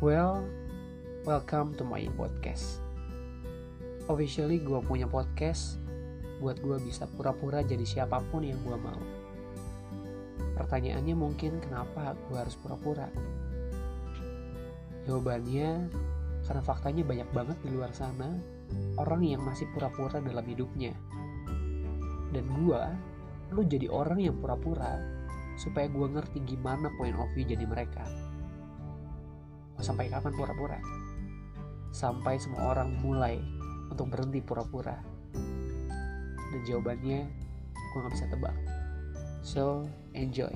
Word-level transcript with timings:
Well, 0.00 0.48
welcome 1.28 1.76
to 1.76 1.84
my 1.84 2.08
podcast. 2.16 2.80
Officially 4.08 4.56
gue 4.64 4.80
punya 4.80 5.04
podcast 5.04 5.76
buat 6.40 6.56
gue 6.56 6.80
bisa 6.80 7.04
pura-pura 7.04 7.60
jadi 7.60 7.84
siapa 7.84 8.24
pun 8.32 8.40
yang 8.40 8.56
gue 8.64 8.80
mau. 8.80 8.96
Pertanyaannya 10.56 11.12
mungkin 11.12 11.60
kenapa 11.60 12.16
gue 12.16 12.32
harus 12.32 12.56
pura-pura? 12.56 13.12
Jawabannya 15.04 15.92
karena 16.48 16.62
faktanya 16.64 17.04
banyak 17.04 17.28
banget 17.36 17.60
di 17.60 17.68
luar 17.68 17.92
sana 17.92 18.40
orang 18.96 19.20
yang 19.20 19.44
masih 19.44 19.68
pura-pura 19.76 20.16
dalam 20.24 20.48
hidupnya. 20.48 20.96
Dan 22.32 22.48
gue, 22.56 22.82
lu 23.52 23.68
jadi 23.68 23.92
orang 23.92 24.24
yang 24.24 24.40
pura-pura 24.40 24.96
supaya 25.60 25.92
gue 25.92 26.08
ngerti 26.08 26.40
gimana 26.48 26.88
point 26.96 27.20
of 27.20 27.28
view 27.36 27.44
jadi 27.44 27.68
mereka. 27.68 28.30
Sampai 29.80 30.12
kapan 30.12 30.32
pura-pura? 30.36 30.78
Sampai 31.90 32.36
semua 32.36 32.76
orang 32.76 32.94
mulai 33.00 33.40
untuk 33.88 34.12
berhenti 34.12 34.44
pura-pura. 34.44 35.00
Dan 36.52 36.60
jawabannya 36.68 37.20
gue 37.74 37.98
gak 38.04 38.12
bisa 38.14 38.26
tebak. 38.30 38.56
So, 39.40 39.88
enjoy. 40.12 40.52